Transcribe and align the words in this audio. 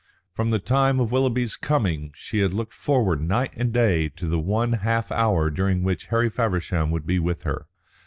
From 0.33 0.49
the 0.49 0.57
time 0.57 0.99
of 0.99 1.11
Willoughby's 1.11 1.55
coming 1.55 2.11
she 2.15 2.39
had 2.39 2.55
looked 2.55 2.73
forward 2.73 3.21
night 3.21 3.53
and 3.55 3.71
day 3.71 4.09
to 4.09 4.27
the 4.27 4.39
one 4.39 4.73
half 4.73 5.11
hour 5.11 5.51
during 5.51 5.83
which 5.83 6.07
Harry 6.07 6.27
Feversham 6.31 6.89
would 6.89 7.05
be 7.05 7.19
with 7.19 7.43
her. 7.43 7.67